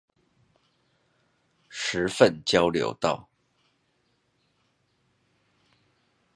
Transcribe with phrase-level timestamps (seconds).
[1.69, 3.29] 十份交流道